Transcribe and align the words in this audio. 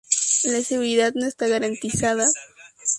La 0.45 0.63
seguridad 0.63 1.13
no 1.13 1.27
está 1.27 1.47
garantizada. 1.47 2.25